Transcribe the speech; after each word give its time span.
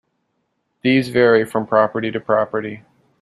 These 0.81 1.09
vary 1.09 1.45
from 1.45 1.67
property 1.67 2.09
to 2.09 2.19
property. 2.19 2.81